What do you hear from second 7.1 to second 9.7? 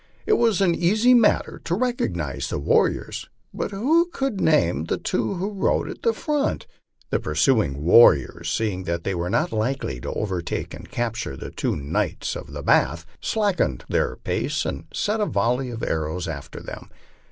The pursuing warriors, seeing that they were not